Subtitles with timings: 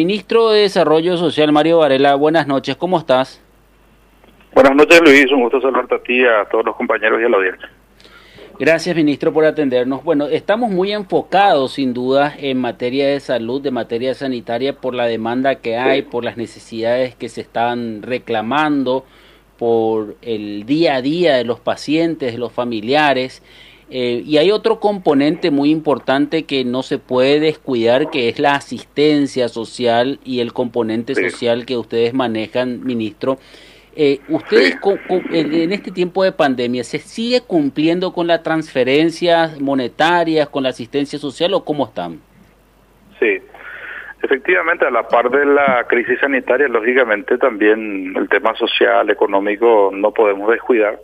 [0.00, 3.38] Ministro de Desarrollo Social, Mario Varela, buenas noches, ¿cómo estás?
[4.54, 7.36] Buenas noches, Luis, un gusto saludarte a ti, a todos los compañeros y a la
[7.36, 7.70] audiencia.
[8.58, 10.02] Gracias, ministro, por atendernos.
[10.02, 15.04] Bueno, estamos muy enfocados, sin duda, en materia de salud, de materia sanitaria, por la
[15.04, 19.04] demanda que hay, por las necesidades que se están reclamando,
[19.58, 23.42] por el día a día de los pacientes, de los familiares.
[23.92, 28.54] Eh, y hay otro componente muy importante que no se puede descuidar, que es la
[28.54, 33.38] asistencia social y el componente social que ustedes manejan, ministro.
[33.96, 34.78] Eh, ¿Ustedes
[35.32, 41.18] en este tiempo de pandemia se sigue cumpliendo con las transferencias monetarias, con la asistencia
[41.18, 42.20] social o cómo están?
[43.18, 43.38] Sí,
[44.22, 50.12] efectivamente, a la par de la crisis sanitaria, lógicamente también el tema social, económico, no
[50.12, 51.00] podemos descuidar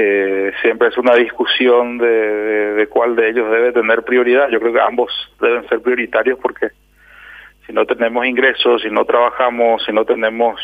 [0.00, 4.48] eh, siempre es una discusión de, cuál de ellos debe tener prioridad.
[4.48, 6.68] Yo creo que ambos deben ser prioritarios porque
[7.66, 10.60] si no tenemos ingresos, si no trabajamos, si no tenemos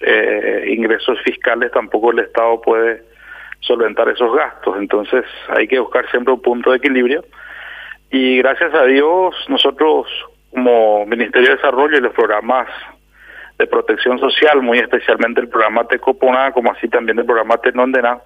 [0.00, 3.02] eh, ingresos fiscales, tampoco el Estado puede
[3.58, 4.76] solventar esos gastos.
[4.78, 7.24] Entonces hay que buscar siempre un punto de equilibrio.
[8.10, 10.06] Y gracias a Dios, nosotros
[10.52, 12.68] como Ministerio de Desarrollo y los programas
[13.58, 18.20] de protección social, muy especialmente el programa Tecopona, como así también el programa Tenondena,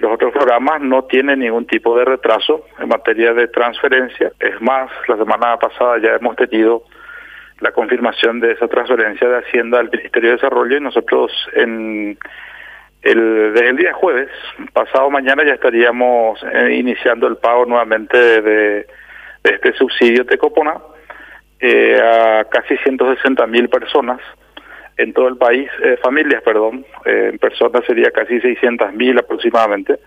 [0.00, 4.32] los otros programas no tienen ningún tipo de retraso en materia de transferencia.
[4.40, 6.84] Es más, la semana pasada ya hemos tenido
[7.60, 12.18] la confirmación de esa transferencia de Hacienda al Ministerio de Desarrollo y nosotros en
[13.02, 14.30] el, desde el día jueves,
[14.72, 18.86] pasado mañana, ya estaríamos eh, iniciando el pago nuevamente de,
[19.44, 20.74] este subsidio Tecopona
[21.60, 24.20] eh, a casi 160 mil personas
[25.00, 29.98] en todo el país, eh, familias, perdón, eh, en personas sería casi 600 mil aproximadamente.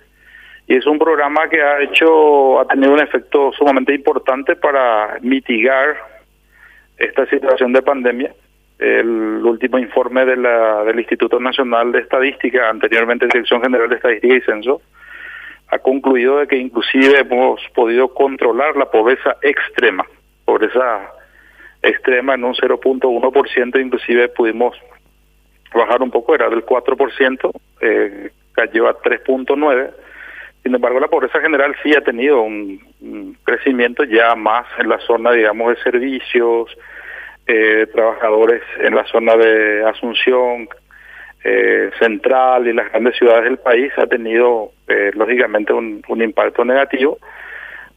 [0.67, 5.97] Y es un programa que ha hecho, ha tenido un efecto sumamente importante para mitigar
[6.97, 8.33] esta situación de pandemia.
[8.77, 14.35] El último informe de la, del Instituto Nacional de Estadística, anteriormente Dirección General de Estadística
[14.35, 14.81] y Censo,
[15.69, 20.05] ha concluido de que inclusive hemos podido controlar la pobreza extrema,
[20.45, 21.11] pobreza
[21.83, 24.75] extrema en un 0.1%, inclusive pudimos
[25.73, 27.51] bajar un poco, era del 4%,
[27.81, 29.93] eh, cayó a 3.9%.
[30.63, 32.79] Sin embargo, la pobreza general sí ha tenido un,
[33.43, 36.75] crecimiento ya más en la zona, digamos, de servicios,
[37.45, 40.69] eh, trabajadores en la zona de Asunción,
[41.43, 46.63] eh, central y las grandes ciudades del país ha tenido, eh, lógicamente, un, un impacto
[46.63, 47.17] negativo.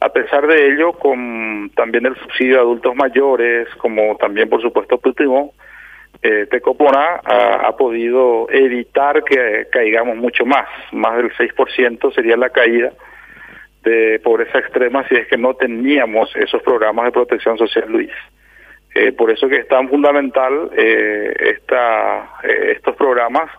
[0.06, 5.00] A pesar de ello, con también el subsidio a adultos mayores, como también, por supuesto,
[5.04, 5.52] último,
[6.22, 12.50] eh, Tecopona ha, ha, podido evitar que caigamos mucho más, más del 6% sería la
[12.50, 12.92] caída
[13.82, 18.12] de pobreza extrema si es que no teníamos esos programas de protección social, Luis.
[18.94, 23.50] Eh, por eso que es tan fundamental eh, eh, estos programas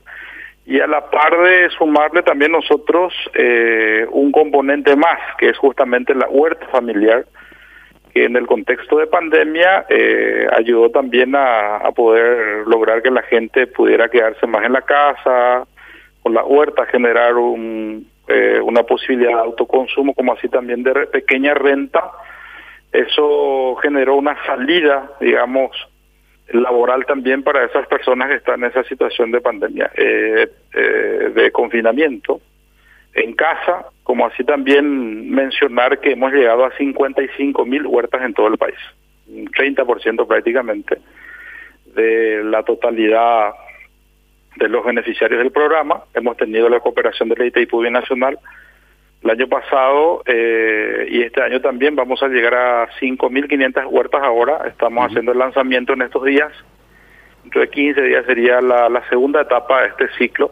[0.67, 6.13] y a la par de sumarle también nosotros eh, un componente más, que es justamente
[6.13, 7.25] la huerta familiar,
[8.13, 13.65] que en el contexto de pandemia eh, ayudó también a, poder lograr que la gente
[13.67, 15.65] pudiera quedarse más en la casa,
[16.21, 21.53] con la huerta generar un, eh, una posibilidad de autoconsumo, como así también de pequeña
[21.53, 22.11] renta.
[22.91, 25.71] Eso generó una salida, digamos,
[26.49, 31.51] laboral también para esas personas que están en esa situación de pandemia, eh, eh, de
[31.51, 32.41] confinamiento
[33.13, 38.47] en casa, como así también mencionar que hemos llegado a 55 mil huertas en todo
[38.47, 38.77] el país,
[39.27, 40.99] un 30% prácticamente
[41.95, 43.51] de la totalidad
[44.55, 46.03] de los beneficiarios del programa.
[46.13, 48.37] Hemos tenido la cooperación de la ITIPU Nacional
[49.27, 54.61] el año pasado eh, y este año también vamos a llegar a 5.500 huertas ahora.
[54.67, 56.51] Estamos haciendo el lanzamiento en estos días.
[57.43, 60.51] Dentro de 15 días sería la, la segunda etapa de este ciclo,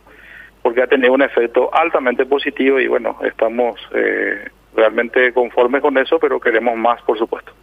[0.62, 6.20] porque ha tenido un efecto altamente positivo y bueno, estamos eh, realmente conformes con eso,
[6.20, 7.54] pero queremos más, por supuesto.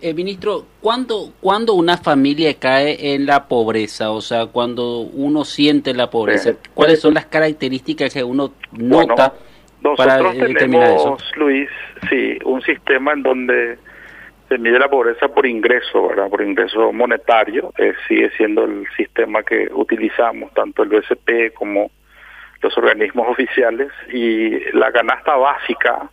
[0.00, 4.12] Eh, ministro, ¿cuándo, ¿cuándo una familia cae en la pobreza?
[4.12, 9.34] O sea, cuando uno siente la pobreza, ¿cuáles son las características que uno nota?
[9.82, 11.68] Nosotros tenemos, Luis,
[12.08, 13.78] sí, un sistema en donde
[14.48, 16.28] se mide la pobreza por ingreso, ¿verdad?
[16.28, 21.90] Por ingreso monetario, eh, sigue siendo el sistema que utilizamos, tanto el BSP como
[22.62, 26.10] los organismos oficiales, y la canasta básica,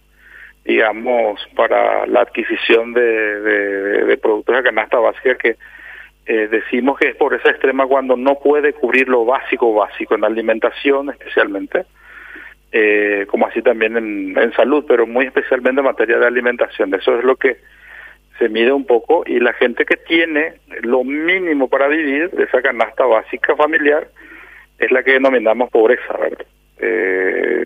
[0.66, 5.56] digamos, para la adquisición de, de, productos de canasta básica que
[6.26, 11.12] eh, decimos que es pobreza extrema cuando no puede cubrir lo básico básico, en alimentación
[11.12, 11.86] especialmente,
[12.78, 16.94] eh, como así también en, salud, pero muy especialmente en materia de alimentación.
[16.94, 17.56] Eso es lo que
[18.38, 22.62] se mide un poco y la gente que tiene lo mínimo para vivir de esa
[22.62, 24.10] canasta básica familiar
[24.78, 26.18] es la que denominamos pobreza.
[26.80, 27.64] Eh,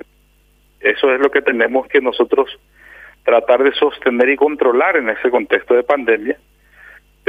[0.79, 2.59] eso es lo que tenemos que nosotros
[3.23, 6.37] tratar de sostener y controlar en ese contexto de pandemia.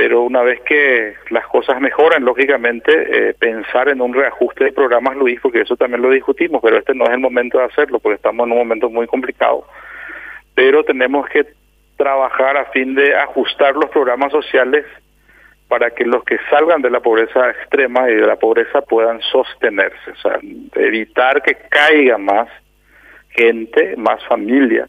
[0.01, 5.15] Pero una vez que las cosas mejoran, lógicamente, eh, pensar en un reajuste de programas,
[5.15, 8.17] Luis, porque eso también lo discutimos, pero este no es el momento de hacerlo, porque
[8.17, 9.67] estamos en un momento muy complicado.
[10.55, 11.45] Pero tenemos que
[11.99, 14.87] trabajar a fin de ajustar los programas sociales
[15.69, 20.13] para que los que salgan de la pobreza extrema y de la pobreza puedan sostenerse,
[20.13, 20.41] o sea,
[20.77, 22.49] evitar que caiga más
[23.29, 24.89] gente, más familias.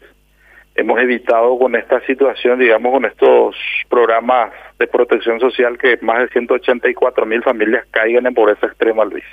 [0.74, 3.56] Hemos evitado con esta situación, digamos, con estos
[3.90, 9.24] programas de protección social que más de 184 mil familias caigan en pobreza extrema, Luis.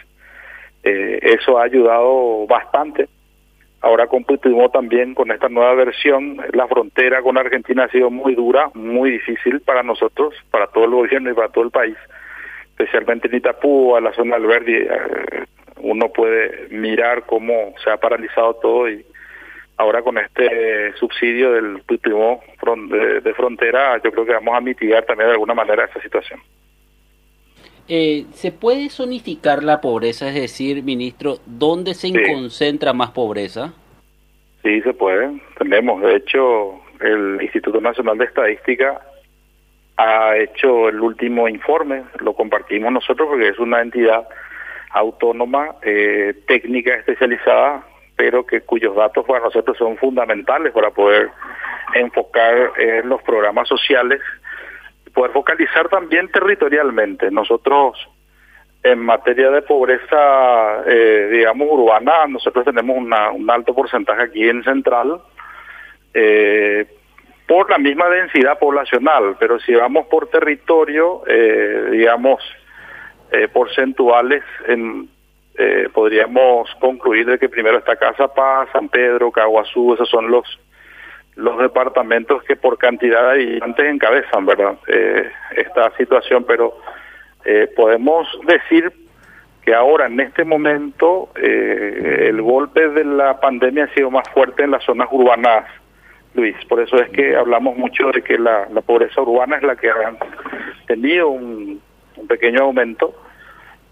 [0.83, 3.07] Eh, eso ha ayudado bastante.
[3.81, 6.41] Ahora computimos también con esta nueva versión.
[6.51, 10.91] La frontera con Argentina ha sido muy dura, muy difícil para nosotros, para todo el
[10.91, 11.95] gobierno y para todo el país,
[12.71, 14.75] especialmente en Itapúa, la zona del Verdi.
[14.75, 15.45] Eh,
[15.81, 19.05] uno puede mirar cómo se ha paralizado todo y
[19.79, 22.41] ahora con este subsidio del último
[23.23, 26.41] de frontera, yo creo que vamos a mitigar también de alguna manera esa situación.
[27.87, 30.27] Eh, ¿Se puede zonificar la pobreza?
[30.27, 33.73] Es decir, ministro, ¿dónde se concentra más pobreza?
[34.63, 35.41] Sí, se puede.
[35.57, 38.99] Tenemos, de hecho, el Instituto Nacional de Estadística
[39.95, 44.27] ha hecho el último informe, lo compartimos nosotros porque es una entidad
[44.91, 47.85] autónoma, eh, técnica especializada,
[48.19, 51.29] pero que cuyos datos para nosotros son fundamentales para poder
[51.95, 54.19] enfocar en los programas sociales,
[55.13, 57.31] poder focalizar también territorialmente.
[57.31, 57.97] Nosotros
[58.83, 64.65] en materia de pobreza, eh, digamos, urbana, nosotros tenemos una, un alto porcentaje aquí en
[64.65, 65.21] Central,
[66.13, 66.87] eh,
[67.47, 72.43] por la misma densidad poblacional, pero si vamos por territorio, eh, digamos,
[73.31, 75.07] eh, porcentuales, en,
[75.61, 80.45] eh, podríamos concluir de que primero está Casa Paz, San Pedro, Caguazú, esos son los
[81.35, 84.77] los departamentos que por cantidad de habitantes encabezan, ¿verdad?
[84.87, 86.77] Eh, esta situación, pero
[87.75, 88.91] podemos decir
[89.63, 94.71] que ahora, en este momento, el golpe de la pandemia ha sido más fuerte en
[94.71, 95.65] las zonas urbanas,
[96.33, 96.55] Luis.
[96.67, 99.89] Por eso es que hablamos mucho de que la, la pobreza urbana es la que
[99.89, 100.13] ha
[100.87, 101.81] tenido un
[102.27, 103.15] pequeño aumento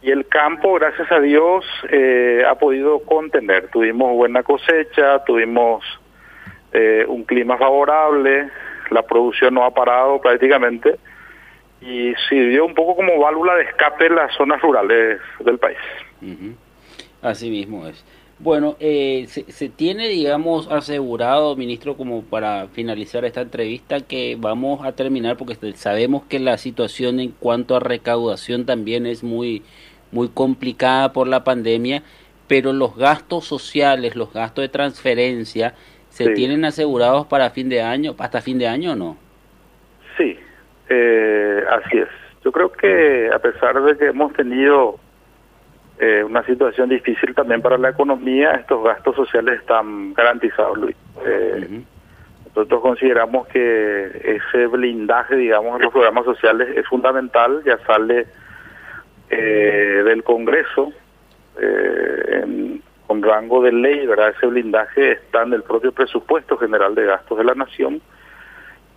[0.01, 3.69] y el campo, gracias a Dios, eh, ha podido contener.
[3.69, 5.83] Tuvimos buena cosecha, tuvimos
[6.71, 8.49] eh, un clima favorable,
[8.91, 10.97] la producción no ha parado prácticamente
[11.81, 15.77] y sirvió un poco como válvula de escape en las zonas rurales del país.
[17.21, 18.03] Así mismo es.
[18.39, 24.91] Bueno, eh, se, tiene, digamos, asegurado, ministro, como para finalizar esta entrevista, que vamos a
[24.91, 29.63] terminar, porque sabemos que la situación en cuanto a recaudación también es muy,
[30.11, 32.03] muy complicada por la pandemia,
[32.47, 35.73] pero los gastos sociales, los gastos de transferencia,
[36.09, 39.17] ¿se tienen asegurados para fin de año, hasta fin de año o no?
[40.15, 40.37] Sí,
[40.89, 42.07] eh, así es.
[42.45, 44.99] Yo creo que a pesar de que hemos tenido
[45.99, 50.95] eh, una situación difícil también para la economía, estos gastos sociales están garantizados, Luis.
[51.25, 51.81] Eh,
[52.45, 58.27] nosotros consideramos que ese blindaje, digamos, en los programas sociales es fundamental, ya sale
[59.29, 60.91] eh, del Congreso
[63.07, 64.33] con rango de ley, ¿verdad?
[64.35, 68.01] Ese blindaje está en el propio presupuesto general de gastos de la Nación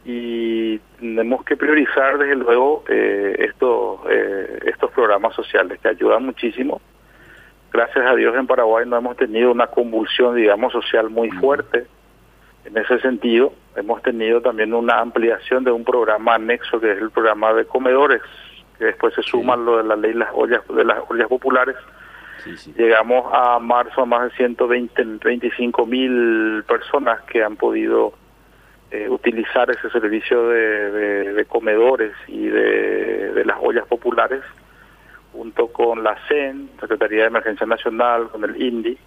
[0.04, 6.80] y tenemos que priorizar desde luego eh, estos eh, estos programas sociales que ayudan muchísimo.
[7.72, 11.86] Gracias a Dios en Paraguay no hemos tenido una convulsión digamos social muy fuerte.
[12.64, 17.10] En ese sentido hemos tenido también una ampliación de un programa anexo que es el
[17.10, 18.22] programa de comedores
[18.78, 21.76] que después se suman lo de la ley las ollas de las ollas populares.
[22.74, 28.14] Llegamos a marzo a más de 120 25 mil personas que han podido
[28.92, 34.42] eh, utilizar ese servicio de, comedores y de, las ollas populares,
[35.32, 38.98] junto con la CEN, Secretaría de Emergencia Nacional, con el INDI,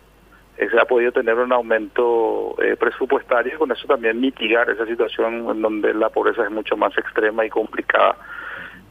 [0.58, 5.50] eh, se ha podido tener un aumento eh, presupuestario con eso también mitigar esa situación
[5.50, 8.16] en donde la pobreza es mucho más extrema y complicada.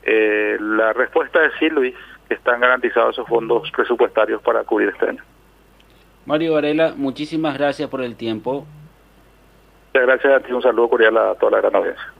[0.04, 1.94] la respuesta es sí, Luis,
[2.28, 5.22] que están garantizados esos fondos presupuestarios para cubrir este año.
[6.26, 8.66] Mario Varela, muchísimas gracias por el tiempo.
[9.94, 12.12] Muchas gracias a ti, un saludo cordial a toda la gran audiencia.